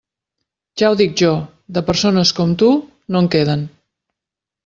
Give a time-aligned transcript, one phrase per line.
[0.81, 1.33] Ja ho dic jo;
[1.77, 2.71] de persones com tu,
[3.15, 3.67] no en queden.